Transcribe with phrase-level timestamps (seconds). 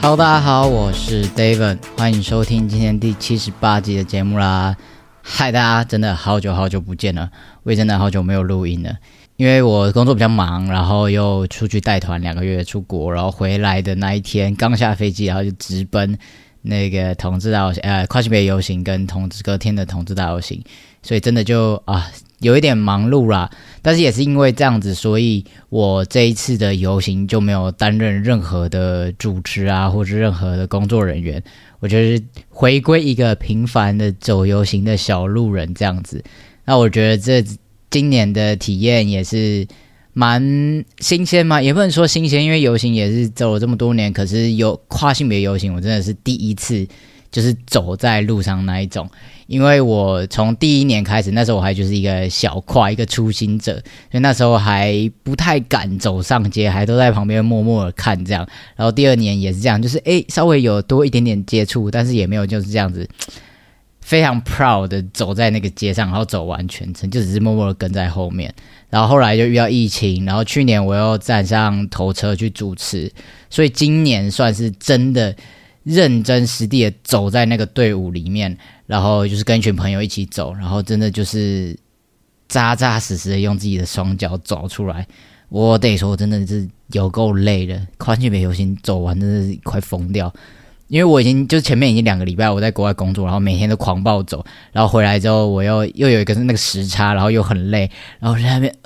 [0.00, 4.76] Hello，大家好，我是 David，欢迎收听今天第七十八集的节目啦。
[5.20, 7.30] 嗨，大家真的好久好久不见了，
[7.64, 8.96] 我也真的好久没有录音了，
[9.36, 16.16] 因为我工作比较忙，然后又出去带团两个月出国，然后回来的那一天刚下飞机，然后就直奔
[16.62, 20.62] 那个同志大游行，呃，跨性别游行跟同志隔天的同志大游行，
[21.02, 22.10] 所以真的就啊。
[22.40, 23.50] 有一点忙碌啦，
[23.80, 31.42] 但是也是因为这样子，所以我这一次的游行就没有担任任何的主持啊，或是任何的工作人员。
[31.80, 36.22] 我觉得回归一个平凡的走游行的小路人这样子。
[36.64, 37.44] 那我觉得这
[37.90, 39.66] 今年的体验也是
[40.12, 46.86] 蛮新鲜嘛，也不能说新鲜，因为游行也是走了这么多年，可是有跨性别游行，我真的是第一次。
[47.36, 49.06] 就是走在路上那一种，
[49.46, 53.74] 因为我从第一年开始，那时候我还就是一个小跨，一个初心者，
[54.10, 58.48] 所以那时候还不太敢走上街，还都在旁边默默的看这样。
[58.74, 63.06] 然后第二年也是这样，就是诶稍微有多一点点接触，但是也没有就是这样子
[64.00, 68.50] 非常 proud 的走在那个街上，然后走完全程，就只是默默的跟在后面。
[68.88, 73.12] 然后后来就遇到疫情，然后去年我又站上头车去主持，
[73.50, 75.36] 所以今年算是真的。
[75.86, 81.78] 认真实地的走在那个队伍里面，然后就是跟一群朋友一起走，然后真的就是
[82.48, 85.06] 扎扎实实的用自己的双脚走出来。
[85.48, 87.80] 我得说，真的是有够累的。
[87.98, 90.34] 宽去北游行走完，真的是快疯掉。
[90.88, 98.76] 因为我已经就前面已经两个礼拜我在国外工作，然后每天都狂暴走，然后回来之后我又又有一个那个时差，然后又很累，然后在那边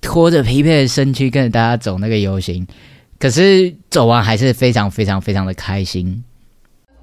[0.00, 2.66] 拖着疲惫的身躯跟着大家走那个游行。
[3.22, 6.24] 可是走完还是非常非常非常的开心，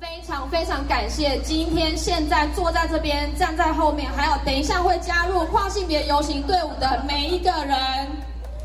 [0.01, 7.77] 非常非常感谢今天现在坐在这边站在后面，还有等一下会加入跨性别游行队伍的每一个人，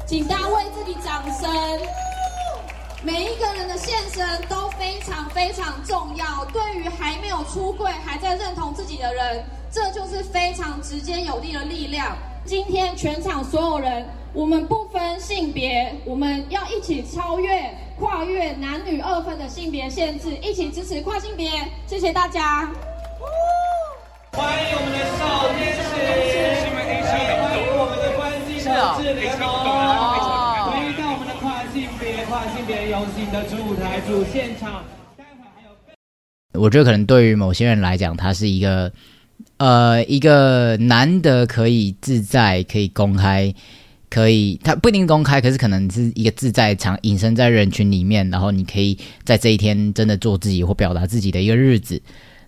[0.05, 1.49] 请大家为自己掌声。
[3.05, 12.17] 每一个人的现身都非常非常重要，对于还没有出柜还在认同自己的人，这就是非常直接有力的力量。
[12.45, 14.05] 今天全场所有人。
[14.35, 21.49] 我们不分性别，我们要一起超越、跨越男女二分的性别限制，一起支持跨性别。
[21.87, 22.69] 谢谢大家。
[24.33, 25.81] 欢迎我们的少天使，
[26.75, 34.83] 欢迎我们的关心的志玲哦，回到我们的跨性别、跨性别游行的主舞台、主现场。
[35.17, 38.93] 待会还有我觉得可能对于某些人来讲，它是一个
[39.65, 43.55] 呃一个难得可以自在、可以公开。
[44.11, 52.01] 可以，它不一定公开，可是可能是一个自在场，隐身在人群里面，然后你可以在这一天真的做自己或表达自己的一个日子。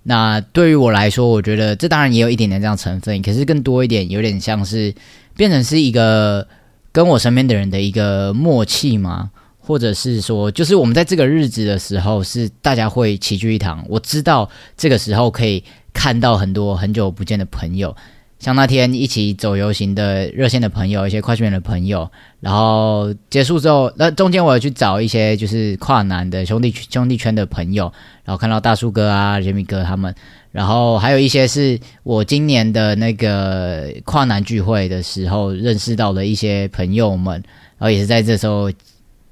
[0.04, 4.94] 那对于我来说，我觉得这当然也有一点点这样成分，可是更多一点，有点像是
[5.34, 6.46] 变成是一个
[6.92, 9.28] 跟我身边的人的一个默契嘛，
[9.58, 13.84] 或者是说，就是我们在这个日子的时候，是大家会齐聚一堂。
[13.88, 15.64] 我知道这个时候可以
[15.96, 17.96] 看到很多很久不见的朋友。
[18.38, 22.08] 像那天一起走游行的热线的朋友，一些跨性别的朋友，
[22.38, 27.90] 然后结束之后，那中间我有去找一些就是跨男的兄弟兄弟圈的朋友，
[28.24, 30.14] 然后看到大叔哥啊、杰米哥他们，
[30.52, 37.42] 然后还有一些是我今年的那个跨男聚会的时候认识到的一些朋友们，
[37.78, 38.70] 然后也是在这时候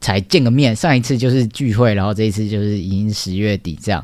[0.00, 0.74] 才见个面。
[0.74, 4.02] 上一次就是聚会，然后这一次就是已经十月底这样。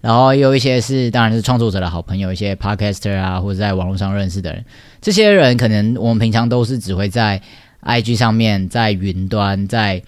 [0.00, 4.64] 然后有一些是，当然是创作者的好朋友，一些 podcaster 啊，或者在网络上认识的人。
[5.00, 7.42] 这些人可能我们平常都是只会在
[7.82, 10.02] IG 上面，在云端，在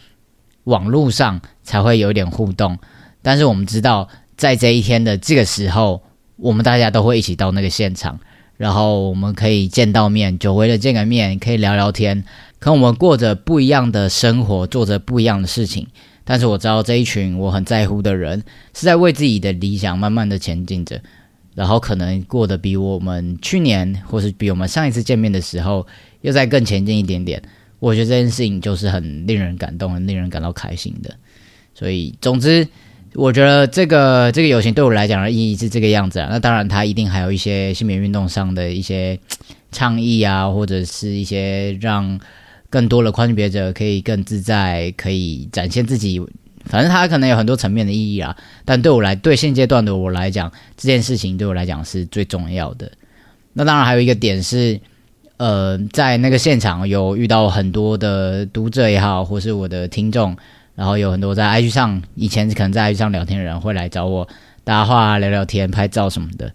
[0.64, 2.78] 网络上才会有一点互动。
[3.20, 6.02] 但是我们知道，在这一天的这个时候，
[6.36, 8.19] 我们大家都会一起到那个现场，
[8.56, 12.25] 然后我们可以见到面，久违的见个面，可以聊聊天，
[12.58, 15.86] 可我们过着不一样的生活，做着不一样的事情。
[16.25, 18.43] 但是我知道这一群我很在乎的人
[18.75, 21.00] 是在为自己的理想慢慢的前进着，
[21.55, 25.84] 然后可能过得比我们去年或是比我们上一次见面的时候
[26.21, 27.43] 又在更前进一点点。
[27.81, 31.12] 我觉得这件事情就是很令人感动，很令人感到开心的。
[31.75, 32.69] 所以，总之，
[33.14, 36.29] 我觉得这个这个友情对我来讲的意义是这个样子啊。
[36.31, 39.19] 那当然，它一定还有一些性别运动上的一些
[39.73, 42.20] 倡议啊，或者是一些让。
[42.72, 46.19] 更多的宽别者可以更自在，可以展现自己。
[46.64, 48.34] 反正它可能有很多层面的意义啊。
[48.64, 52.90] 但对我来，对现阶段的我来讲，这件事情对我来讲是最重要的。
[53.52, 54.80] 那当然还有一个点是，
[55.36, 60.34] 呃，在那个现场有遇到很多的读者也好，或是我的听众，
[60.74, 64.26] 然后有很多在 IG 上以前可能在 IG 上聊天的人会来找我
[64.64, 66.50] 搭话、聊聊天、拍照什么的。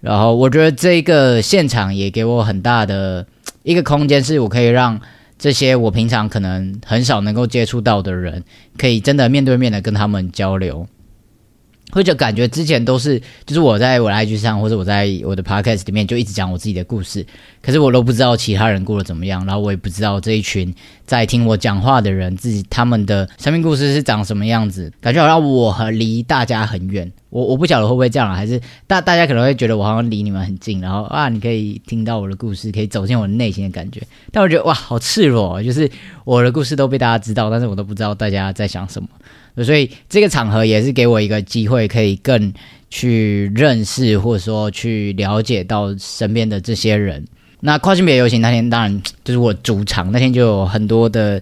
[0.00, 3.26] 然后我觉得这个现场也给我很大的
[3.64, 5.00] 一个空间，是我可以让。
[5.38, 8.42] 这些我平常可能很少能够接触到的人，
[8.78, 10.86] 可以真的面对面的跟他们交流。
[11.92, 17.24] 或者感觉之前都是，就是我在我的 IG 上，或者我在我的 Podcast 里面就一直讲我自己的故事，
[17.62, 20.74] 可是我都不知道其他人过得怎么样，然后我也不知道这一群
[21.06, 27.10] 在听我讲话的人自己他们的生命故事是长什么样子，感觉好像我和离大家很远。
[27.30, 34.00] 我我不晓得会不会这样，还是大大家可能会觉得我好像离你们很近，然后啊，你可以听到我的故事，可以走进我的内心的感觉。
[34.32, 35.90] 但我觉得哇，好赤裸，就是
[36.24, 39.08] 我的故事都被大家知道，但是我都不知道大家在想什么。
[39.64, 42.52] 所以这个场合也是给我一个机会，可以更
[42.90, 47.24] 去认识或者说去了解到身边的这些人。
[47.60, 51.40] 那跨性别游行那天，当然就是我主场，那天就有很多的，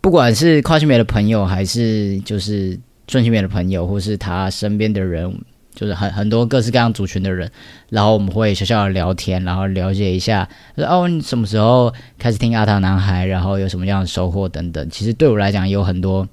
[0.00, 5.36] 不管是跨性别的朋友，还是就是顺性别的朋友，或是他身边的人，
[5.74, 7.50] 就是很很多各式各样族群的人。
[7.88, 14.88] 然后我们会小小的聊天，然后了解一下，说哦，你什么时候开始听阿塔男孩，然后有什么样的收获等等。
[14.88, 16.26] 其实对我来讲有很多。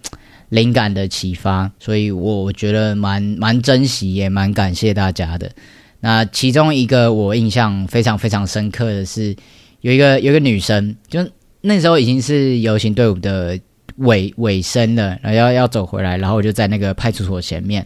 [0.50, 5.52] 灵感的启发，所以我觉得蛮蛮珍惜，也蛮感谢大家的。
[6.00, 9.36] 那其中一个我印象非常非常深刻的是，
[9.82, 11.28] 有一个有一个女生，就
[11.62, 13.60] 那时候已经是游行队伍的
[13.98, 17.86] 尾尾声了，然后要要走回来，然后我就在那个派出所前面，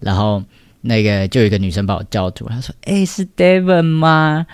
[0.00, 0.42] 然后
[0.80, 4.46] 那个就有一个女生把我叫住，她说：“哎，是 David 吗？”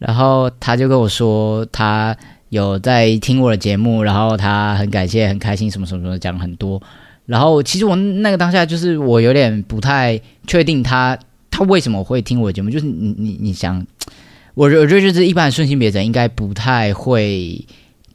[0.00, 2.16] 然后她就跟我说，她
[2.48, 6.82] 有在听我的节目，然后她很感谢、很开心，什么什么什么，讲很多。
[7.26, 11.18] 然后，其实我那个当下就是我有点不太确定他
[11.50, 12.68] 他为什么会听我的节目。
[12.68, 13.78] 就是你你你想，
[14.52, 17.64] 我我觉得就是一般顺性别者应该不太会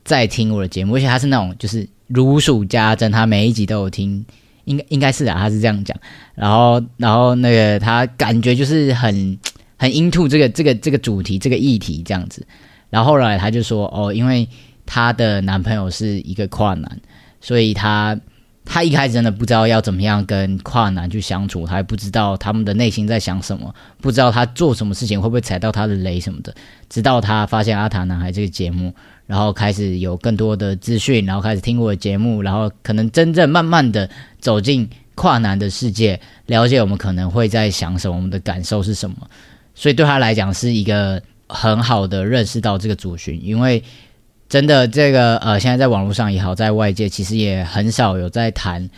[0.04, 4.24] 再听我的节目，而且他是那种就是如数家珍，他每一集都有听，
[4.66, 5.98] 应该应该是啊，他是这样讲。
[6.36, 9.40] 然后然后那个他感觉就是很
[9.78, 12.46] 很 into 这个这个这个主题这个议题这样子。
[12.92, 14.48] 然后后来他就说哦，因为
[14.86, 17.00] 他的男朋友是一个跨男，
[17.42, 18.16] 所以他。
[18.72, 26.54] 他一开始真的不知道要怎么样跟跨男去相处，他还不知道他们的内心在想什么，不知道他做什么事情会不会踩到他的雷什么的。
[26.88, 28.94] 直到他发现阿塔男孩这个节目，
[29.26, 34.08] 然后开始有更多的资讯，然后开始听我的节目，然后可能真正慢慢的
[34.40, 39.16] 走进跨男的世界，了解我们可能会在想什么，我们的感受是什么。
[39.74, 43.84] 所以对他来讲是一个很好的认识到这个族群，因为。
[44.50, 48.90] 真的，这个呃，现在在网络上也好，在外界其实也很少有在谈，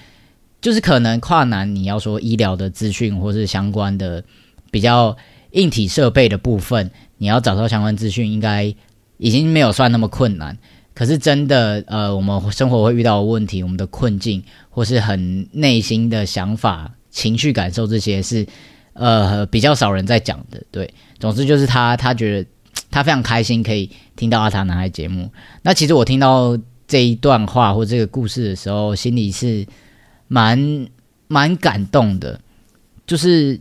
[0.61, 4.23] 就是可能跨男，你要说医疗的资讯或是相关的
[4.71, 5.17] 比较
[5.51, 8.73] 硬体设备的部分，你要找到相关资讯，应该
[9.17, 10.57] 已经没有算那么困难。
[10.93, 18.47] 可是真的，呃，我们生活会遇到的问题，我们的困境，或是很内心的想法、情绪感受，这些是
[18.93, 20.63] 呃比较少人在讲的。
[20.71, 22.49] 对，总之就是他，他觉得。
[22.91, 25.31] 他非常开心可以听到阿塔男孩节目。
[25.63, 26.57] 那其实我听到
[26.87, 29.65] 这一段话或这个故事的时候，心里是
[30.27, 30.87] 蛮
[31.27, 32.39] 蛮感动的。
[33.07, 33.59] 就是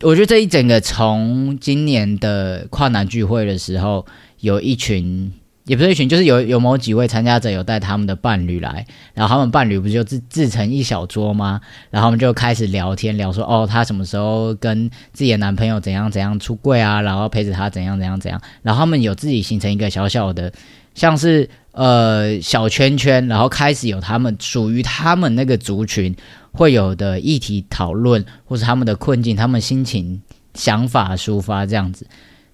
[0.00, 4.04] 我觉得这一整个从今年的跨男聚会的时候，
[4.40, 5.32] 有一群。
[5.64, 11.60] 也不是一群，就是有有某几位参加者有带他们的伴侣来，然后他们伴侣不就自自成一小桌吗？
[11.90, 17.00] 然后他们就开始聊天，聊说哦，他什么时候跟自己的男朋友怎样怎样出柜啊？
[17.00, 18.40] 然后陪着他怎样怎样怎样。
[18.62, 20.52] 然后他们有自己形成一个小小的，
[20.96, 26.12] 像是呃小圈圈，然后开始有他们属于他们那个族群
[26.50, 30.20] 会有的议题讨论，或是他们的困境、他们心情、
[30.54, 32.04] 想法抒发这样子。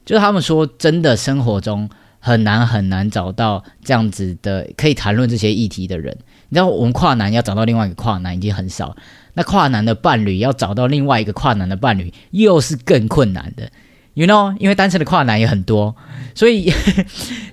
[0.04, 1.88] 就是他们说，真的生活中。
[2.18, 6.16] 很难很难找到这样子的可以谈论这些议题的人。
[6.48, 8.96] 你知道，我们跨男要找到另外一个跨男已经很少，
[9.34, 13.70] 那跨男的伴侣要找到另外一个跨男的伴侣又是更困难的。
[14.14, 15.94] You know，因为单身的跨男也很多，
[16.34, 16.72] 所以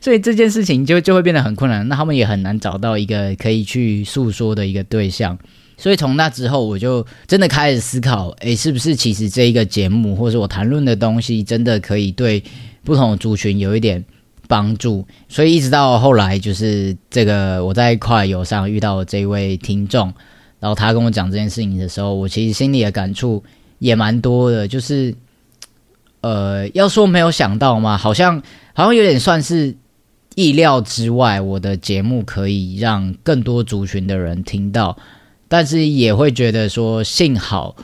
[0.02, 1.88] 所以这件事情就就会变得很困难。
[1.88, 5.38] 那他们也很难找到一个可以去诉说的一个对象。
[5.78, 12.42] 所以从那之后，我就真的开始思考：诶，是不是其实这一个节目，或者我谈论的东西，真的可以对
[12.84, 14.04] 不同的族群有一点。
[14.48, 20.14] 帮助，所以一直到后来，就是这个我在快游上遇到这位听众，
[20.60, 23.44] 然后他跟我讲这件事情的时候，我其实心里的感触
[23.80, 24.68] 也蛮多的。
[24.68, 25.14] 就是，
[26.22, 27.98] 呃，要说没有想到吗？
[27.98, 28.42] 好像
[28.74, 29.76] 好像有点算是
[30.36, 34.98] 意料之外，我的节目可以让更多族群的人听到，
[35.48, 37.76] 但是也会觉得说，幸好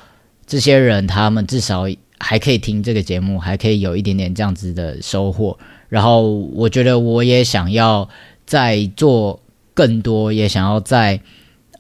[0.46, 1.86] 这些人他们至少
[2.20, 5.58] 还可以听这个节目，还可以有一点点这样子的收获。
[5.92, 8.08] 然后我觉得我也想要
[8.46, 9.38] 再做
[9.74, 11.20] 更多，也想要再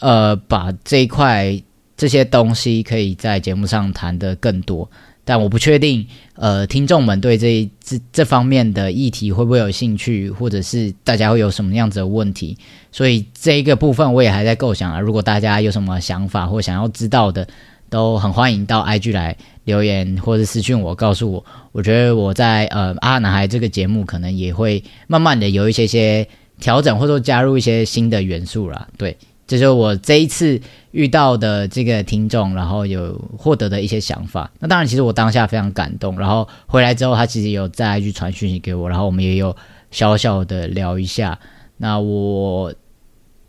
[0.01, 1.58] 呃把这一块
[1.96, 4.89] 这些东西可以在节目上谈的更多。
[5.24, 12.58] 但我不确定，呃，听众们对这这这方面的议题会不会有兴趣，或者是大家会有什么样子的问题？
[12.91, 15.00] 所以这一个部分我也还在构想啊。
[15.00, 17.48] 如果大家有什么想法或想要知道的，
[17.89, 21.46] 都很欢迎到 IG 来留言或者私讯我，告诉我。
[21.72, 26.27] 我觉得我在呃阿男孩这个节目可能也会慢慢的有一些些
[26.60, 28.88] 调整，或者说加入一些新的元素啦。
[28.98, 29.18] 对。
[29.48, 34.50] 这是我这一次遇到的这个听众，然后有获得的一些想法。
[34.60, 36.18] 那当然，其实我当下非常感动。
[36.18, 39.53] 然后回来之后，他其实有再去传讯息给我，然后我们也有
[39.89, 41.38] 小小的聊一下。
[41.75, 42.74] 那我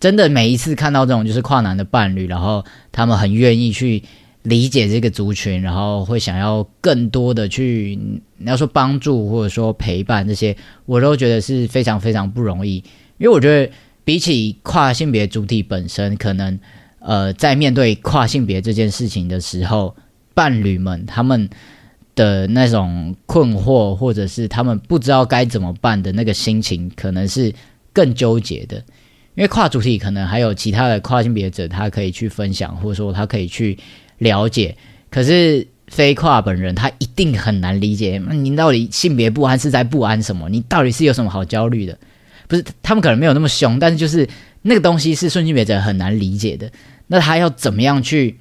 [0.00, 4.02] 真的每一次看到这种就是跨男的伴侣，然后他们很愿意去
[4.42, 7.98] 理解这个族群，然后会想要更多的去
[8.38, 10.56] 你要说帮助或者说陪伴这些，
[10.86, 12.76] 我都觉得是非常非常不容易，
[13.18, 13.72] 因为我觉得。
[14.04, 16.58] 比起跨性别主体本身，可能
[16.98, 19.94] 呃，在面对跨性别这件事情的时候，
[20.34, 21.48] 伴侣们他们
[22.16, 27.54] 的那种困惑，或者是他们不知道该怎么办的那个心情，可能是
[27.92, 28.76] 更纠结的。
[29.36, 33.78] 因为跨主体可能还有其他的跨性别者，他可以去分享，或者说他可以去
[34.22, 34.76] 了解。
[35.10, 38.18] 可是非跨本人，他一定很难理解。
[38.26, 40.48] 那你到底性别不安是在不安什么？
[40.48, 41.98] 你到底是有什么好焦虑的？
[42.48, 44.26] 不是，他们可能没有那么凶，但是就是
[44.62, 46.70] 那个东西是顺性别者很难理解的。
[47.08, 48.36] 那他要怎么样去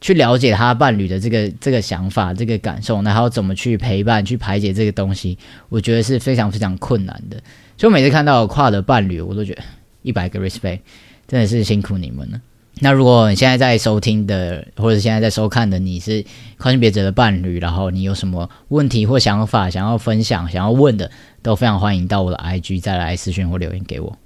[0.00, 5.36] 去了解他伴侣的这个这个想法、这个感受，然后怎么去陪伴、去排解这个东西？
[5.68, 7.36] 我觉得是非常非常困难的。
[7.76, 9.62] 所以我每次看到跨的伴侣，我都觉得
[10.00, 10.80] 一百个 respect，
[11.28, 12.40] 真的是辛苦你们了。
[12.80, 16.22] 那如果你现在在收听的，或者现在在收看的，你是
[16.58, 21.10] 跨性别者的伴侣，然后你有什么问题或想法想要分享、想要问的？
[21.42, 24.18] 都非常欢迎到我的 IG 再来私讯或留言给我。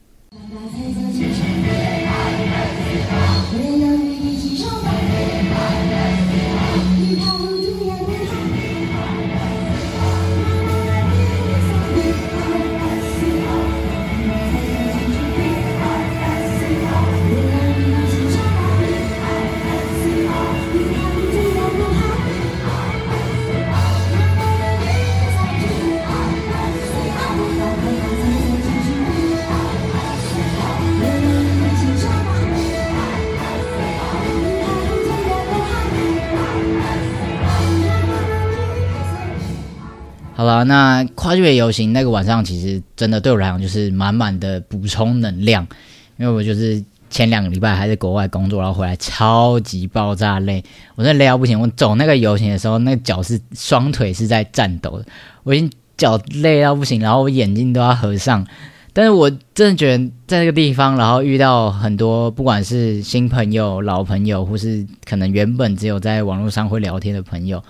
[40.41, 45.69] 好了，那跨越游行那个晚上，其实真的对我来讲就是满满的补充能量，
[46.17, 51.61] 因为我就是前两个礼拜还在国外工作，然后回来超级爆炸累，我真的累到不行。
[51.61, 55.05] 我走那个游行的时候，那个脚是双腿是在颤抖的，
[55.43, 58.47] 我已经脚累到不行，然后我眼睛都要合上。
[58.95, 67.63] 但是我真的觉得在那个地方，然后遇到很多不管是新朋友、老朋友，或是可能原本只有在网络上会聊天的朋友，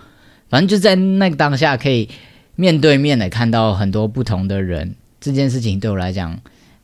[0.48, 2.08] 反正就在那个当下可以。
[2.60, 6.38] 面对面的看到很多不同的人，这件事情对我来讲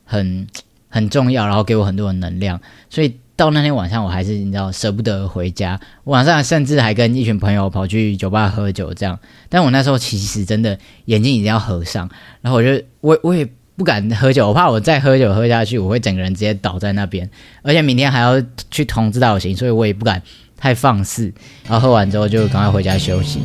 [0.05, 0.47] 很
[0.89, 2.59] 很重要，然后给我很多的能量。
[2.89, 5.79] 所以到那天晚上，我还是你知道舍不得回家。
[6.05, 9.19] 晚上甚至还跟一群朋友跑去酒吧喝酒，这样。
[9.49, 12.09] 但我那时候其实真的眼睛已经要合上，
[12.41, 17.29] 然后我就我我也不敢喝酒，我怕我再喝酒喝下去，我会整个人直接倒在那边。
[17.61, 18.41] 而且明天还要
[18.71, 20.19] 去同志道行，所以我也不敢
[20.57, 21.31] 太放肆。
[21.67, 23.41] 然后喝完之后就赶快回家休息。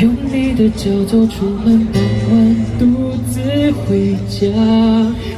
[0.00, 2.00] 用你的脚走出门，傍
[2.30, 2.84] 晚独
[3.32, 3.40] 自
[3.82, 4.46] 回家。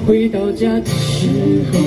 [0.06, 1.28] 回到家的时
[1.72, 1.78] 候，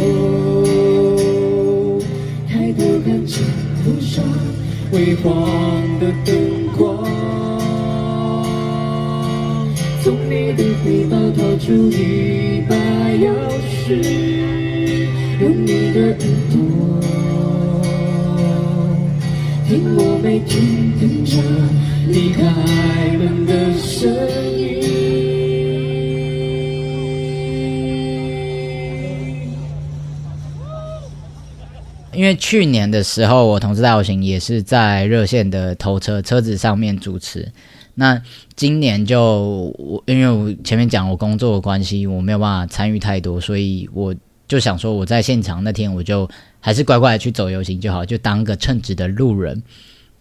[2.50, 3.44] 抬头看见
[3.86, 4.24] 路上
[4.92, 5.32] 微黄
[6.00, 6.36] 的灯
[6.76, 7.06] 光。
[10.02, 13.30] 从你的背包掏出一把钥
[13.70, 13.90] 匙，
[32.36, 37.52] 去年的时候，我同事大游行也是在热线的头车车子上面主持。
[37.96, 38.20] 那
[38.56, 44.16] 今年就我因为我前面讲我工作的关系，我没有办法参与太多，所以我
[44.48, 46.28] 就想说我在现场那天我就
[46.60, 49.62] 还是乖乖去走游行就好，就当个称职的路人。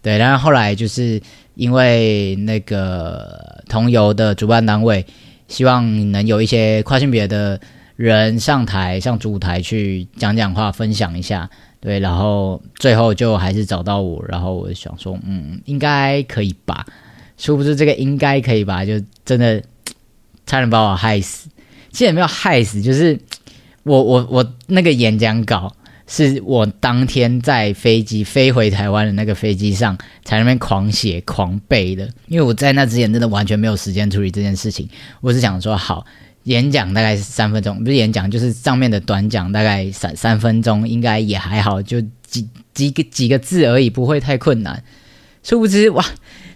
[0.01, 1.21] 对，然后后来就是
[1.55, 5.05] 因为那个同游的主办单位
[5.47, 7.59] 希望能有一些跨性别的
[7.95, 11.49] 人上台上主舞台去讲讲话，分享一下。
[11.83, 16.85] 对，然后最后就还是找到我，然后我想说，嗯，应该可以吧？
[17.37, 18.85] 殊不知这个应该可以吧？
[18.85, 18.93] 就
[19.25, 19.61] 真的
[20.45, 21.49] 差点把我害死。
[21.91, 23.19] 其实也没有害死，就是
[23.83, 25.75] 我我我那个演讲稿
[26.07, 34.87] 是我当天在飞机飞回台湾的那个飞机上才那边狂写狂背的，因为我在那之前真的完全没有时间处理这件事情。
[35.19, 36.05] 我是想说，好，
[36.43, 44.83] 演讲大概是三分钟，不是演讲就是上面的短讲，大概三三分钟应该也还好，就几几个几个字而已，不会太困难。
[45.43, 46.05] 殊不知哇，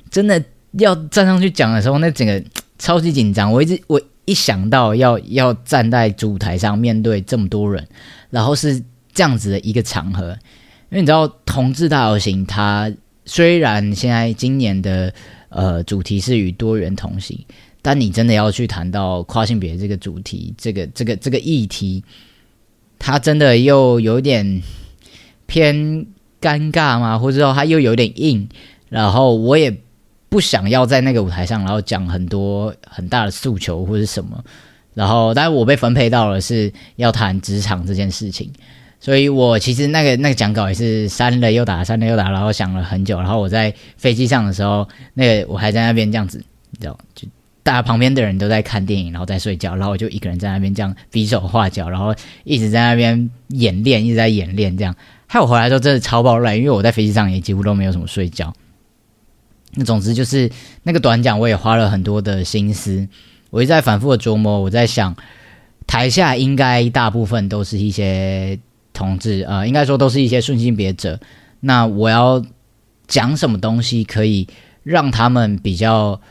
[0.10, 2.44] 真的要站上去讲的时候，那整个
[2.78, 3.52] 超级紧张。
[3.52, 7.88] 我一直我一想到要要站在主台上面对这么多人，
[8.30, 8.82] 然后是
[9.14, 10.30] 这样子的一个场合，
[10.90, 12.92] 因为你知道同志大游行，它
[13.26, 15.14] 虽然现在今年的
[15.50, 17.38] 呃主题是与多元同行，
[17.88, 22.04] 但你真的要去谈到跨性别这个主题，这个这个这个议题，
[23.00, 24.62] 它真的又有点
[25.46, 25.74] 偏
[26.42, 27.18] 尴尬吗？
[27.18, 28.46] 或者说它又有点硬？
[28.90, 29.74] 然后我也
[30.28, 34.44] 不想要在那个舞台上，然后讲很多很大的诉求或者什么。
[34.94, 38.52] 然后，但是我被分配到了是要谈职场这件事情，
[39.00, 43.18] 所以我其实那个那个讲稿也是删了又打，删了又打，然后想了很久。
[43.18, 47.26] 然后我在飞机上的时候，那个我还在那边这样子，你知道，就
[47.68, 54.96] 大家旁边的人都在看电影，然后在睡觉，然后我就一个人在那边这样比手画脚，然后一直在那边演练，一直在演练这样。
[55.26, 58.54] 害我回来的时候真的超爆乱，因为我在飞机上也几乎都没有什么睡觉。
[59.74, 60.50] 那总之就是
[60.84, 63.06] 那个短讲，我也花了很多的心思，
[63.50, 64.62] 我一直在反复的琢磨。
[64.62, 65.14] 我在想，
[65.86, 68.58] 台下应该大部分都是一些
[68.94, 71.20] 同志，呃，应该说都是一些顺性别者。
[71.60, 72.42] 那我要
[73.08, 74.48] 讲什么东西可以
[74.84, 76.22] 让他们比较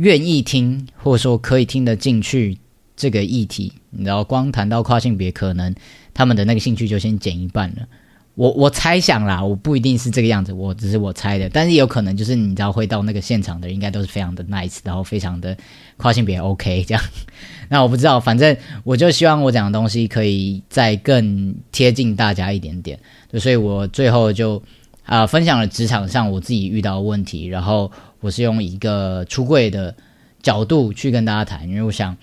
[0.00, 2.56] 愿意听，或者说可以听得进去
[2.96, 3.70] 这个议题？
[3.90, 5.74] 你知道，光谈到跨性别，可能
[6.14, 7.86] 他们的那个兴趣就先减一半了。
[8.34, 15.54] 我我猜想啦，我不一定是这个样子，我只是我猜的，但是有可能就是你知道会到那个现场的，应该都是非常的 nice，然后非常的
[15.98, 17.04] 跨性别 OK 这样。
[17.68, 22.98] 那我不知道，反正我就希望我讲的东西可以再更贴近大家一点点，
[23.38, 24.62] 所以我最后就
[25.04, 29.94] 啊分享了职场上我自己遇到的问题，然后我是用一个出柜的
[30.42, 32.16] 角度去跟大家谈，因为我想，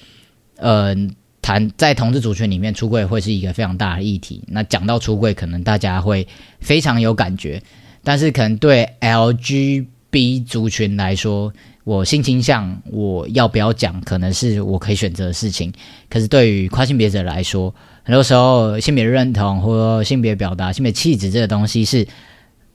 [0.57, 1.13] 嗯。
[1.39, 4.43] 谈在同志族群里面出柜会是一个非常大的议题。
[4.47, 6.27] 那讲到出柜，可能大家会
[6.59, 7.63] 非常有感觉，
[8.03, 11.53] 但是可能对 LGB 族群来说，
[11.85, 15.71] 我性倾向我要不要讲，可能是我可以选择的事情。
[16.09, 22.05] 可是对于跨性别者来说，很多时候性别认同或性别表达、性别气质这个东西是。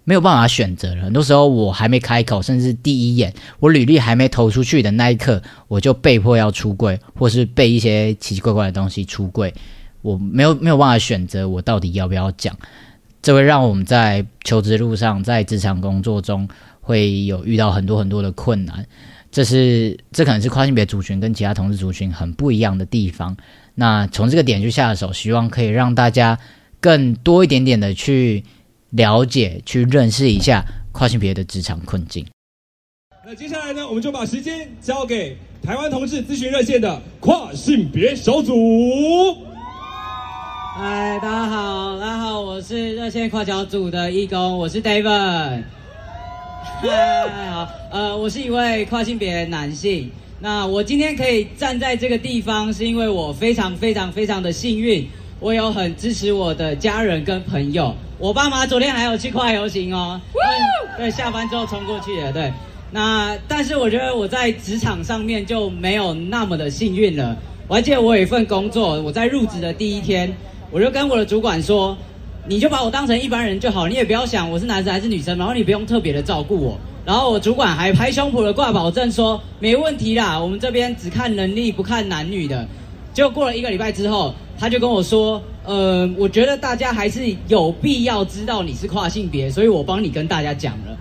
[0.04, 9.54] 没有办法选择了，很多时候我还没开口，甚至第一眼我履历还没投出去的那一刻，我就被迫要出柜，或是被一些奇奇怪怪的东西出柜，
[10.00, 12.56] 我没有没有办法选择我到底要不要讲，
[13.22, 16.48] 这会让我们在求职路上，在职场工作中
[16.80, 18.84] 会有遇到很多很多的困难，
[19.30, 23.36] 这是这可能是跨性别族群跟其他同志族群很不一样的地方。
[23.76, 26.36] 那从这个点去下手，希望可以让大家
[26.80, 28.42] 更多一点点的去。
[28.92, 32.26] 了解，去认识一下跨性别的职场困境。
[33.24, 38.52] 那接下来呢，我们就把时间交给台湾同志咨询热线的跨性别小组。
[40.76, 45.62] 嗨，大家好，大家好，我是热线跨小组的义工，我是 David。
[46.82, 50.10] 嗨，好，呃，我是一位跨性别男性。
[50.38, 55.08] 那我今天可以站在这个地方，是因为我非常非常非常的幸运，
[55.40, 57.96] 我有很支持我的家人跟朋友。
[58.22, 60.20] 我爸妈昨天还有去跨游行哦，
[60.96, 62.52] 对，下班之后冲过去的，对。
[62.92, 67.36] 那但是我觉得我在职场上面就没有那么的幸运了。
[67.66, 70.32] 我还记得我有一份工作，我在入职的第一天，
[70.70, 71.98] 我就跟我的主管说，
[72.46, 76.78] 你就把我当成一般人就好，你也不要想我是男生还是女生，然后你不用特别的照顾我。
[77.04, 82.68] 然后我主管还拍胸脯的挂保证说，没问题啦，我们这边只看能力不看男女的。
[83.12, 85.42] 结果过了一个礼拜之后，他就跟我说。
[85.64, 90.98] 呃，我觉得大家还是有必要知道你是跨性别，所以我帮你跟大家讲了。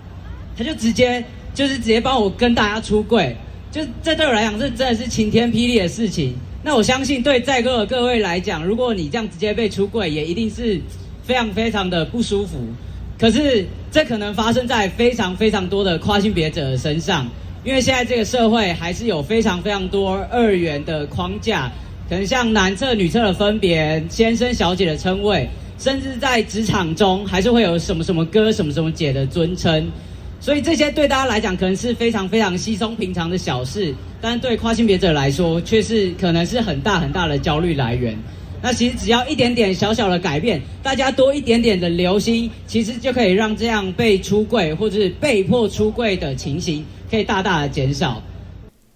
[0.56, 3.36] 他就直接就是直接帮我跟大家出柜，
[3.72, 6.36] 就这对我来讲，这真的是晴天霹雳的事情。
[6.62, 10.80] 那我相信对在座的各位来讲，如果你这样直接被出柜，也一定是
[11.24, 12.60] 非常非常的不舒服。
[13.18, 17.26] 可是这可能发生在非常非常多的跨性别者身上，
[17.64, 21.68] 因为现在这个社会还是有非常非常多二元的框架。
[22.12, 25.48] 可能像男厕、女厕的分别，先生、小姐的称谓，
[25.78, 29.90] 甚至在职场中还是会有什么什么哥、什么什么姐的尊称，
[30.38, 38.14] 所以这些对大家来讲可能是非常非常稀松平常的小事，但对跨性别者来说却是可能是很大很大的焦虑来源。
[38.60, 48.22] 那其实只要一点点小小的改变，大家多一点点的留心，其实就可以让这样被出柜或者是被迫出柜的情形可以大大的减少。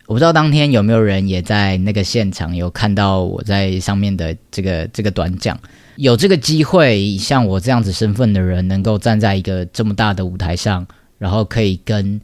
[0.06, 5.58] 我不知道当天有没有人也在那个现场有看到我在上面的这个这个短讲，
[5.96, 10.86] 有这个机会，像我这样子身份的人，能够站在一个这么大的舞台上，
[11.18, 12.20] 然后可以跟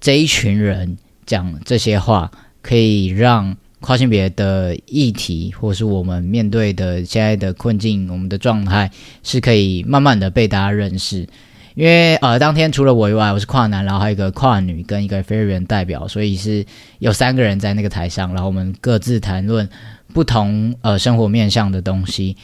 [0.00, 2.30] 这一群人讲这些话，
[2.62, 8.90] 可以让跨性别的议题，或是我们面对的现在的困境，我们的状态
[9.22, 11.28] 是可以慢慢的被大家认识。
[11.74, 16.64] 因为呃，当天除了我以外，我是跨男，然后还有一个跨女跟一个非人代表，所以是
[16.98, 19.68] 有三个人在那个台上，然后我们各自谈论
[20.12, 22.36] 不同呃生活面向的东西。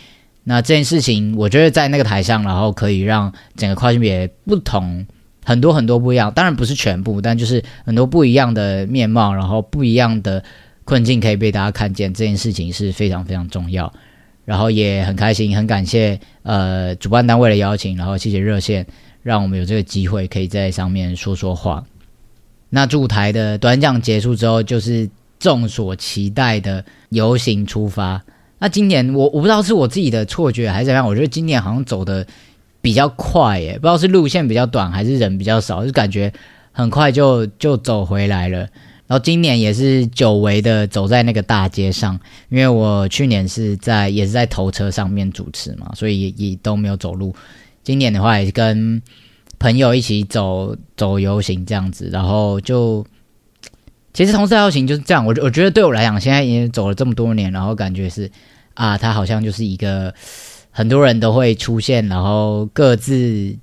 [0.44, 5.04] 那这件事情，我觉得在那个台上，然后可以让整个跨性别不同
[5.44, 10.42] 很多很多不一样，当然不是全部，但就是很多不一样的面貌，然后不一样的
[10.84, 13.92] 困境可以被大家看见，这件事情是非常非常重要。
[14.44, 18.86] 然后也很开心，很感谢呃主办单位的邀请，然后谢谢热线。
[19.26, 21.84] 让我们有这个机会可以在上面说说话。
[22.70, 25.10] 那驻台的短讲结束之后，就是
[25.40, 28.22] 众所期待的游行出发。
[28.60, 32.24] 那今年我我不知道是我自己的错觉还是怎样，我觉得今年好像走的
[32.80, 36.32] 比较快耶，不知道是路线比较短还是人比较少，就感觉
[36.70, 38.60] 很快就就走回来了。
[39.08, 47.34] 然后今年也是久违的走在那个大街上，因为我去年是在也是在头车上面主持嘛，所以也也都没有走路。
[47.86, 49.00] 今年的话，也是跟
[49.60, 53.06] 朋友一起走走游行这样子，然后就
[54.12, 55.24] 其实同事游行就是这样。
[55.24, 58.28] 我我觉得对我来讲，现在已经走了这么多年，然后感觉是
[58.74, 60.12] 啊，它好像就是一个
[60.72, 63.56] 很多人都会出现，然后各自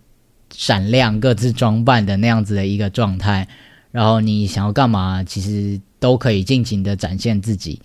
[0.56, 3.46] 闪亮、各自装扮的那样子的一个状态。
[3.92, 7.82] 然后你想要干嘛，其实都可以尽情的展现自己。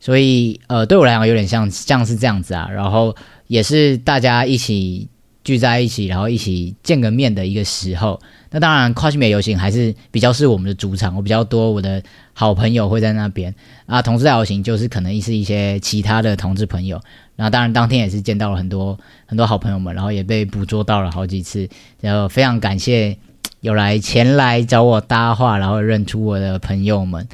[0.00, 2.68] 所以呃，对我来讲，有点像像是这样子啊。
[2.72, 3.14] 然后
[3.46, 5.08] 也是大家一起。
[5.46, 12.02] 聚在一起，然后一起见个面的一个时候，那当然跨性别游行还是比较是我们的主场，我比较多我的
[12.34, 13.54] 好朋友会在那边
[13.86, 14.02] 啊。
[14.02, 17.00] 同志大游行就是可能是一些其他的同志朋友，
[17.36, 21.68] 然后当然当天也是见到了很多很多好朋友们，然后也被捕捉到了好几次，
[22.00, 23.16] 然后非常感谢
[23.60, 27.28] 有来前来找我搭话，然后认出我的朋友们。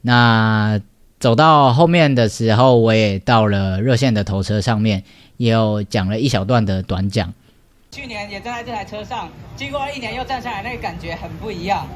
[0.00, 0.80] 那
[1.20, 5.02] 走到后面的时候，我也到了热线的头车上面，
[5.36, 7.34] 也有讲了一小段的短讲。
[7.90, 11.86] 去年也站在这台车上，经过了一年又站上来，那个感觉很不一样。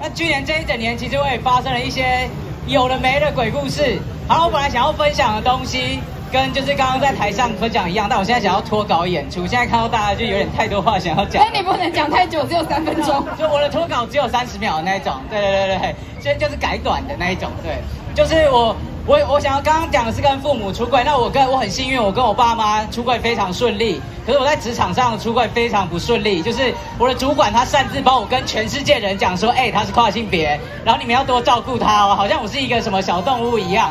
[0.00, 2.28] 那去年这一整年，其实我也发生了一些
[2.66, 3.98] 有的没的鬼故事。
[4.28, 9.46] 好，我本来想要分享的东西，跟就是刚刚在台上分享一样，但我现在想要脱稿演出。
[9.46, 11.42] 现在看到大家就有点太多话想要讲。
[11.42, 13.26] 那 你不能讲太久，只有三分钟。
[13.38, 15.14] 就我的脱稿只有三十秒的那一种。
[15.30, 17.50] 对对对对，所以就是改短的那一种。
[17.62, 17.78] 对，
[18.18, 18.74] 就是我。
[19.06, 23.98] 我我想要刚刚讲的是跟父母出柜，那我跟我很幸运，我跟我爸妈出柜非常顺利。
[24.26, 33.90] 可是我在职场上出柜非常不顺利，就是我的主管他擅自帮我跟全世界人讲说，哎，他是跨性别，然后你们要多照顾他哦，好像我是一个什么小动物一样。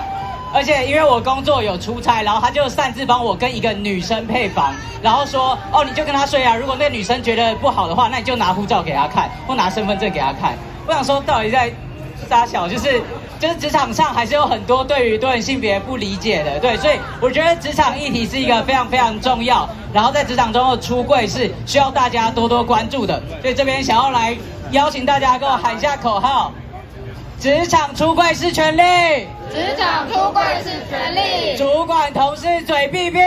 [0.54, 10.54] 而且因为我工作有出差，然后他就擅自帮我跟一个女生配房，然后说，哦，你就跟他睡啊，如果那女生觉得不好的话，那你就拿护照给他看，或拿身份证给他看。
[10.86, 11.72] 我想说，到底在
[12.28, 13.02] 撒小就是。
[13.40, 24.36] 就是职场上还是有很多对于多元性别不理解的，对，所以我觉得职场议题是一个非常非常重要，然后在职场中的出柜是需要大家多多关注的，所以这边想要来
[24.72, 26.52] 邀请大家跟我喊一下口号：
[27.40, 29.28] 职场出柜是权利。
[29.50, 33.20] 职场出柜是权利，主管同事嘴闭闭，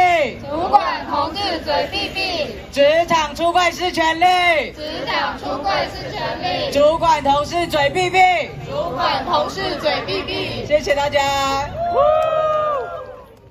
[0.48, 8.18] 主管同事嘴闭闭，职场出柜是权利，职场出柜是权利，主管同事嘴闭闭，
[8.66, 11.20] 主管同事嘴闭闭，谢谢大家。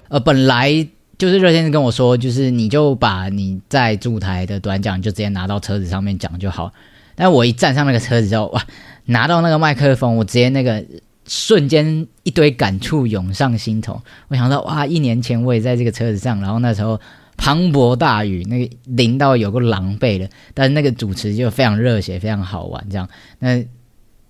[0.10, 6.72] 呃，本来就是热先生跟我说，就是你就把你在驻台的短讲就直接拿到车子上面讲就好，
[7.16, 8.62] 但我一站上那个车子之后，哇，
[9.06, 10.84] 拿到那个麦克风，我直接那个。
[11.30, 17.00] 瞬间一堆感触涌上心头，我想到哇，一年前我也在这个车子上，然后那时候
[17.38, 23.64] 磅礴大雨，那个淋到有个狼狈的，但是那个主持就非常热血，非常好玩，这样，那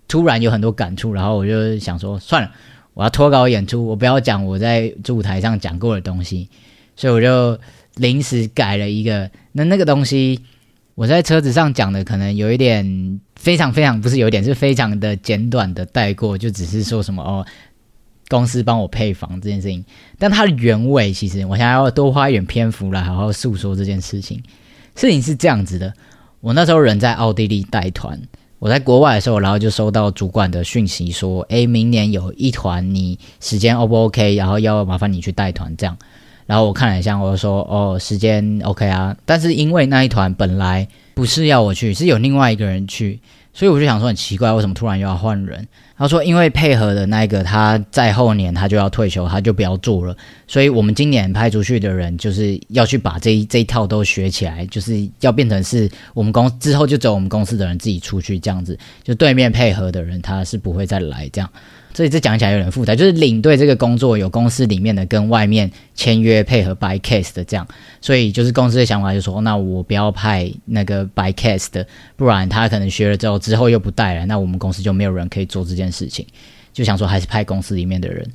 [0.09, 2.51] 突然有很多感触，然后我就想说，算了，
[2.93, 6.49] 我要脱稿演出，我不要讲我在舞台上讲过的东西，
[6.97, 7.57] 所以我就
[7.95, 10.41] 临时改了一个，那那个东西。
[10.99, 17.45] 我在车子上讲的可能有一点非常非常不是有一点是非常的简短的带过，就只是说什么哦，
[18.27, 19.81] 公司帮我配房这件事情。
[20.17, 24.43] 但它的原委其实我想要多花一点篇幅来好好诉说这件事情。
[24.93, 25.93] 事情是这样子的，
[26.41, 28.19] 我那时候人在奥地利带团，
[28.59, 34.35] 我在国外的时候，然后就收到主管的讯息说，诶，明年有一团，你时间 O 不 OK？
[34.35, 35.97] 然后要麻烦你去带团这样。
[36.49, 43.19] 然后我看了一下，我就说：“哦，时间 OK 啊。”但是因为那一团本来不是要我去，是有另外一个人去，
[43.53, 45.67] 所以我就想说很奇怪，为什么突然又要换人？
[45.95, 61.47] 他说因为配合的那一个他在后年他就要退休，他就不要做了，所以我们今年派出去的人就是要去把这一这一套都学起来，就是要变成是我们公之后就走我们公司的人自己出去这样子，就对面配合的人他是不会再来这样。
[61.93, 67.67] 所以这讲起来有点复杂，就是领队这个工作有公司里面的跟外面签约配合 by case 的这样，
[67.99, 76.25] 所以就是公司的想法就是说，那我不要派那个 by case 的，不然他可能学了之后之后又不带了，那我们公司就没有人可以做这件事情，
[76.71, 78.25] 就想说还是派公司里面的人。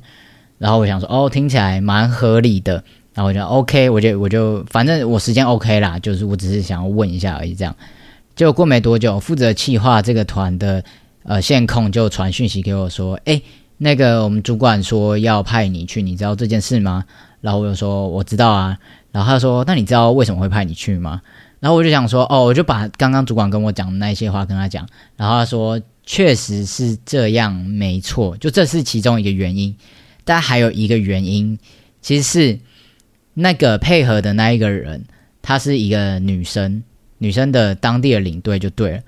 [0.57, 2.73] 然后我想说，哦，听起来蛮合理的，
[3.13, 7.75] 然后我就 OK，我就我就反正我时间 OK 啦，就是我只是想要问一下而已，这样。
[8.35, 10.83] 结果过没多久，负责企划这个团的。
[11.27, 13.41] 呃，线控就传讯息给我说：“哎，
[13.79, 17.03] 那个我们主管说要派你去，你知道这件事吗？”
[17.41, 18.77] 然后我就说：“我知道啊。”
[19.11, 21.19] 然后他说：“那你知道为什么会派你去吗？”
[21.59, 29.75] 然后我就想说：“哦，我就把刚刚主管跟我讲的那些话跟他讲。”然后他说：“确实是这样，没错，就这是其中一个原因。
[30.23, 31.57] 但还有一个原因，
[32.01, 32.59] 其实是
[33.33, 35.03] 那个配合的那一个人，
[35.41, 36.83] 她是一个女生，
[37.17, 38.99] 女生的当地的领队就对了。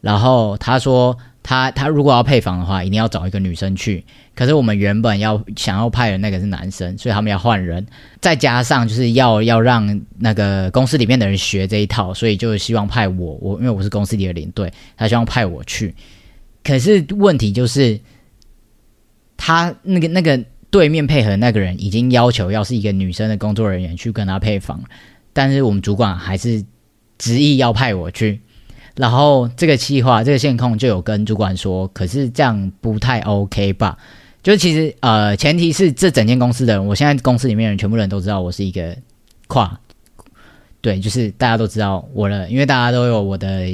[0.00, 4.02] 然后他说。”他他如果要配房的话，一定要找一个女生去。
[4.34, 7.86] 可是我们原本要想要派的那个是男生，所以他们要换人。
[8.20, 15.94] 再加上就是要要让那个公司里面的人学这一套，所以就希望派我我因为我是公司里的领队，他希望派我去。
[16.64, 18.00] 可是问题就是，
[19.36, 24.82] 他那个那个对面配合那个人已经要求要是一个女生的工作人员去跟他配房，
[25.34, 26.64] 但是我们主管还是
[27.18, 28.40] 执意要派我去。
[28.96, 33.98] 然后这个计划，这个线控就有跟主管说，可是这样不太 OK 吧？
[34.42, 38.96] 就其实呃，前提是这整间公司的人，我现在公司里面人全部人都知道我是一个
[39.48, 39.80] 跨，
[40.80, 43.66] 对，就是大家都知道我的，因为大家都有我的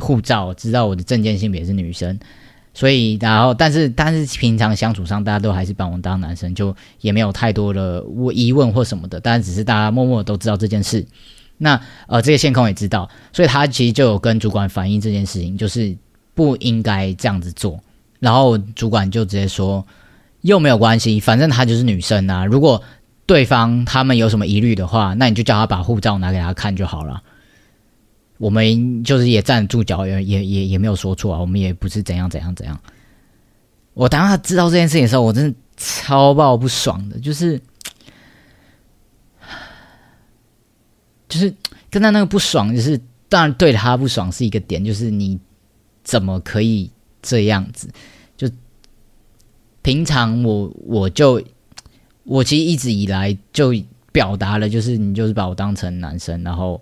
[0.00, 2.18] 护照，知道我的证件性别是女生，
[2.74, 11.06] 所以然后但是但是平常相处上，大家都还是把我当男生，就也没有太多的疑问或什么的，但只是大家默默都知道这件事。
[11.62, 15.96] 那呃，这个线控也知道，所以他其实就有跟主管反映这件事情，就是
[16.34, 17.78] 不应该这样子做。
[18.18, 19.86] 然后主管就直接说，
[20.40, 22.44] 又没有关系，反正她就是女生啊。
[22.44, 22.82] 如果
[23.26, 27.22] 对方他们有什么疑虑的话，那你就叫他把护照拿给他看就好了。
[28.38, 32.76] 我们就是也站住脚，也也也也没有说错啊，我们也不是怎样怎样怎样。
[33.94, 37.60] 我当他知道这件事情的时候，我真的超爆不爽的，就是。
[41.32, 41.54] 就是
[41.88, 45.38] 跟他那个不爽，就是当然对他不爽是一个点，就是你
[46.04, 46.90] 怎么可以
[47.22, 47.88] 这样子？
[48.36, 48.46] 就
[49.80, 51.42] 平常我我就
[52.24, 53.72] 我其实一直以来就
[54.12, 56.78] 表达了，就是你就是把我当成男生，然后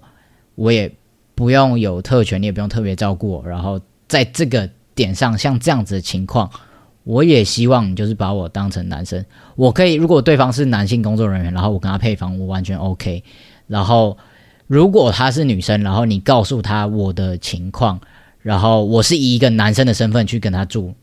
[0.56, 0.92] 我也
[1.36, 3.46] 不用有特权，你也不用特别照顾我。
[3.46, 6.50] 然后在这个点上，像这样子的情况，
[7.04, 9.24] 我也希望你就是把我当成男生。
[9.54, 13.22] 我可以，如果对方是男性工作人员，然后我跟他配房，我完全 OK。
[13.68, 14.18] 然后。
[14.70, 18.00] 如果她是女生，然后你告诉她我的情况，
[18.40, 20.94] 然后我是以一个男生的身份去跟她住，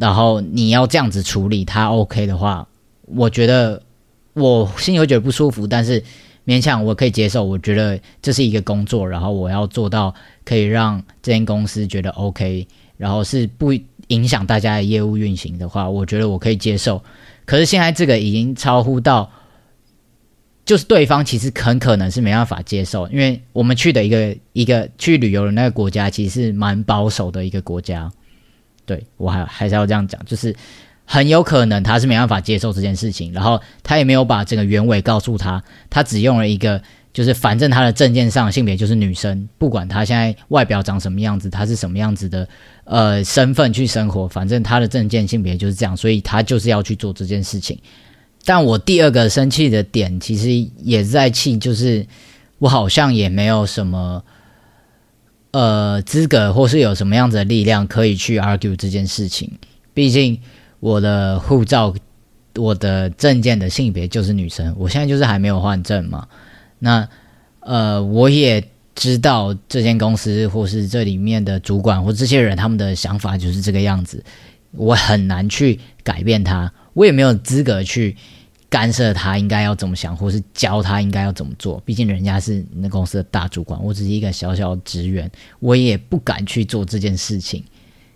[0.00, 2.66] 然后你要这样子处理她 OK 的话，
[3.02, 3.80] 我觉得
[4.32, 6.02] 我心里会觉得不舒服，但是
[6.44, 7.44] 勉强我可以接受。
[7.44, 10.12] 我觉得这是一个工作，然后我要做到
[10.44, 13.72] 可以让这间公司觉得 OK，然后是不
[14.08, 17.00] 影响大家的业务运行的话，我觉得我可以接受。
[17.44, 19.30] 可是现在这个已经超乎到。
[20.68, 28.12] 就是对方其实很可能是没办法接受，因为我们去的一个一个去旅游的那个国家，其实是蛮保守的一个国家。
[28.84, 30.54] 对我还还是要这样讲，就是
[31.06, 36.78] 很有可能他是没办法接受这件事情，然后他也没有把整个原委告诉他，他只用了一个
[37.14, 42.46] 就是反正他的证件上性别就是女生，不管他现在外表长什么样子，他是什么样子的
[42.84, 47.78] 呃身份去生活，反正他的证件性别就是这样，所以他就是要去做这件事情。
[48.48, 52.06] 但我第二个生气的点，其实也在气，就是
[52.58, 54.24] 我好像也没有什么
[55.50, 59.52] 呃资格，或是有什么样子的力量可以去 argue 这件事情。
[59.92, 60.40] 毕竟
[60.80, 61.94] 我的护照、
[62.54, 66.26] 我的证件的性别就是女生，我现在就是还没有换证嘛。
[66.78, 67.06] 那
[67.60, 74.24] 呃，我也知道这间公司或是这里面的主管或这些人他们的想法就是这个样子，
[74.70, 78.16] 我很难去改变他，我也没有资格去。
[78.70, 81.80] 干涉他应该要怎么想，或是教他应该要怎么做。
[81.84, 87.64] 毕竟人家是那公司的大主管，我只是一个小小职员，我也不敢去做这件事情。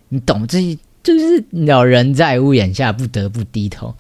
[0.09, 0.47] 你懂？
[0.47, 0.61] 这
[1.03, 3.95] 就是鸟人在屋檐下，不得不低头。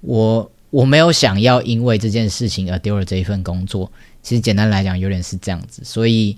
[0.00, 3.90] 我我没有想要因为这件事情而丢了这一份工作。
[4.22, 5.82] 其实简单来讲，有点是这样子。
[5.84, 6.36] 所以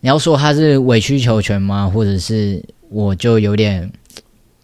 [0.00, 1.88] 你要说他是委曲求全吗？
[1.88, 3.92] 或者是我就有点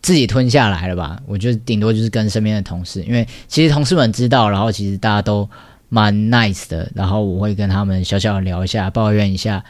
[0.00, 1.20] 自己吞下来了吧。
[1.26, 5.48] 我就顶多就是跟身边的同事，因为其实同事们知道，然后其实大家都
[5.88, 9.64] 蛮 nice 的，然后我会跟他们小小的聊一下，抱怨一下，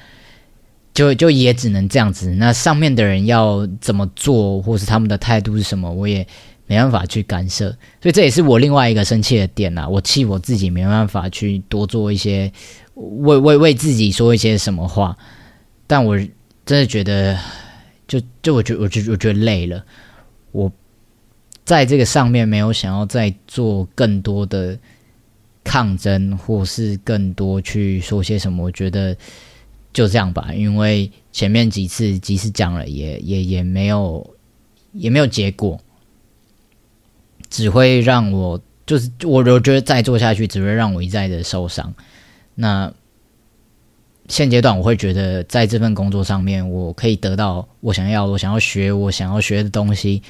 [0.94, 2.34] 就就也只能这样子。
[2.34, 6.26] 那上面的人要怎么做，或是他们的态度是什么，我也
[6.66, 7.70] 没办法去干涉。
[8.02, 12.52] 所以这也是我另外一个生气的点呐，我气我自己没办法去多做一些，
[12.94, 15.16] 为为为自己说一些什么话，
[15.86, 16.18] 但我
[16.64, 17.38] 真的觉得。
[18.08, 19.84] 就就我觉我觉我觉得累了，
[20.52, 20.72] 我
[21.64, 24.78] 在这个上面没有想要再做更多的
[25.62, 28.64] 抗争，或是更多去说些什么。
[28.64, 29.16] 我觉得
[29.92, 34.34] 就这样吧，因为前面几次即使讲了，也也也没有
[34.92, 35.78] 也没有结果，
[37.50, 41.94] 只会让我就是我我觉得再做下去只会让我一再的受伤。
[42.54, 42.92] 那。
[44.28, 50.22] 现阶段我会觉得，在这份工作上面，我可以得到我想要、我想要学、我想要学的东西，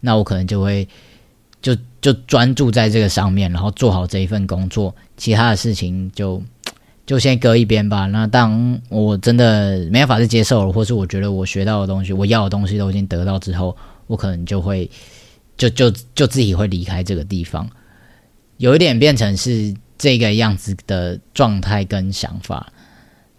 [0.00, 0.88] 那我可能就会
[1.60, 6.42] 就就专注在这个上面，然后做好这一份工作，其他的事情就
[7.04, 8.06] 就先搁一边吧。
[8.06, 14.90] 那当我真的没办法去接受了，或是我觉得我学到的东西、我要的东西都已经得到之后，我可能就会
[15.58, 17.68] 就就就自己会离开这个地方，
[18.56, 22.72] 有一点变成是这个样子的状态跟想法。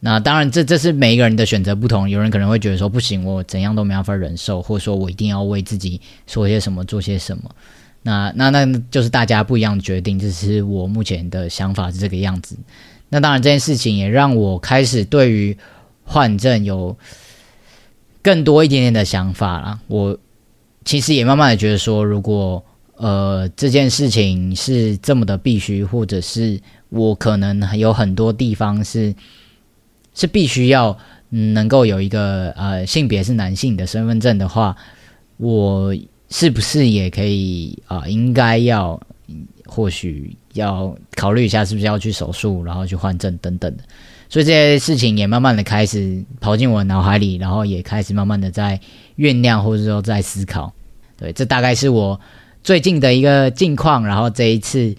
[0.06, 2.10] 那当然，这这是每一个人的选择不同。
[2.10, 7.44] 有人可能会觉得说，不行，我怎样都没办法忍受，或者说我一定要为自己说些什么，做些什么。
[8.02, 10.20] 那那那就是大家不一样的决定。
[10.20, 12.58] 这是我目前的想法是这个样子。
[13.08, 15.58] 那当然，这件事情也让我开始对于
[16.04, 16.98] 换证有
[18.22, 19.80] 更多一点点的想法了。
[19.88, 20.20] 我
[20.84, 22.62] 其实也慢慢的觉得说，如果
[22.98, 29.16] 呃这件事情是这么的必须，或者是我可能有很多地方是。
[30.14, 30.98] 是必须要
[31.30, 34.76] 能够有一个呃性别是男性的身份证的话，
[35.38, 35.96] 我
[36.30, 38.08] 是不是也可以啊？
[38.08, 39.02] 应该要
[39.66, 43.84] 或许要考虑一下，是不是要去手术，然后去换证等等的。
[44.30, 48.80] 所以这些事情也慢慢的开始跑进我脑海里，然后也开始慢慢的在
[49.18, 50.72] 酝酿，或者说在思考。
[51.18, 52.20] 对，这大概是我
[52.64, 54.06] 最近的一个近况。
[54.06, 54.96] 然后这一次。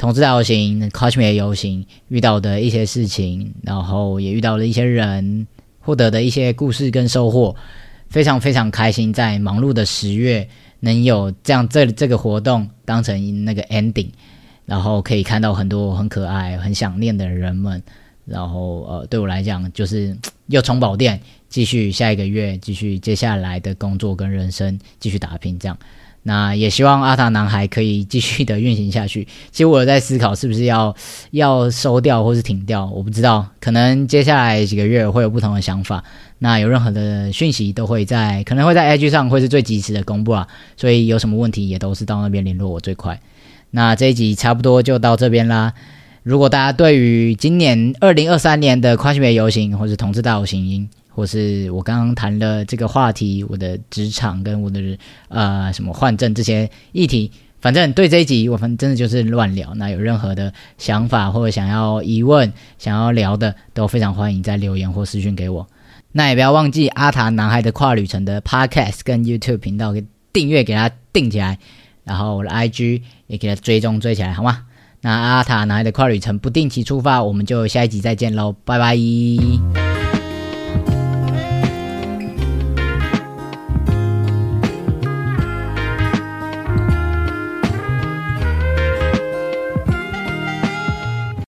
[0.00, 5.46] 同志大游行、Cosme 游行遇到的一些事情，然后也遇到了一些人，
[5.78, 7.54] 获得的一些故事跟收获，
[8.08, 9.12] 非常非常开心。
[9.12, 10.48] 在忙碌的十月，
[10.80, 14.08] 能有这样这这个活动当成那个 ending，
[14.64, 17.82] 然后可以看到很多很可爱、很想念的人们，
[18.24, 25.76] 然后呃，对我来讲就是又充饱电，继续下一个月，继续接下来的工作跟人生继续打拼，这样。
[26.22, 29.26] 那也希望阿塔男孩可以继续的运行下去。
[29.50, 30.94] 其实我有在思考，是不是要
[31.30, 33.46] 要收掉或是停掉，我不知道。
[33.60, 36.04] 可能接下来几个月会有不同的想法。
[36.38, 40.46] 那有任何的讯息都会在，可能会在 IG 上会是最及时的公布啊。
[40.76, 43.20] 所以有什么问题也都是到那边联络我最快。
[43.70, 45.72] 那这一集差不多就到这边啦。
[46.22, 50.88] 如果大家对于今年二零二三年的跨性别游行或是同志大游行，
[51.20, 54.80] 或是我刚刚谈的这个话题，我的职场跟我的
[55.28, 57.30] 呃什么换证这些议题，
[57.60, 59.74] 反正对这一集我们真的就是乱聊。
[59.74, 65.68] 那有任何的想法或者想要疑问、想要聊的，都非常欢迎在留言或私讯给我。
[66.12, 70.02] 那也不要忘记阿塔男孩的跨旅程的 Podcast 跟 YouTube 频道给
[70.32, 71.58] 订阅，给他订起来，
[72.02, 74.64] 然后我的 IG 也给他追踪追起来，好吗？
[75.02, 79.89] 那阿塔男孩的跨旅程不定期出发，我们就下一集再见喽，拜拜。